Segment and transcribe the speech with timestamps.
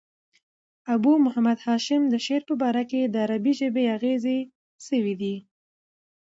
[0.93, 4.39] ابو محمد هاشم د شعر په ژباړه کښي د عربي ژبي اغېزې
[4.87, 5.35] سوي دي.